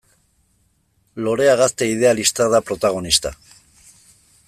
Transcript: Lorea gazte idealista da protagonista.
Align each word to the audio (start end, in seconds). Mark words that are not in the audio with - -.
Lorea 1.27 1.53
gazte 1.61 1.91
idealista 1.91 2.51
da 2.57 2.65
protagonista. 2.71 3.37